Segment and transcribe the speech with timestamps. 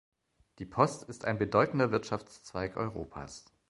[0.57, 3.45] Die Post ist ein bedeutender Wirtschaftszweig Europas.